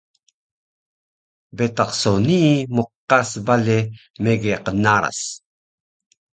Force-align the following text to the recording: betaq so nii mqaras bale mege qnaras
betaq 1.57 1.91
so 2.01 2.11
nii 2.27 2.51
mqaras 2.75 3.31
bale 3.47 3.77
mege 4.23 4.53
qnaras 4.65 5.19